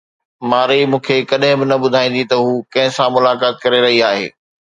مارئي 0.51 0.83
مون 0.91 1.01
کي 1.07 1.17
ڪڏهن 1.31 1.57
به 1.61 1.65
نه 1.71 1.77
ٻڌائيندي 1.83 2.23
ته 2.31 2.35
هوءَ 2.43 2.65
ڪنهن 2.73 2.91
سان 2.97 3.09
ملاقات 3.19 3.55
ڪري 3.63 3.79
رهي 3.87 3.99
آهي. 4.09 4.27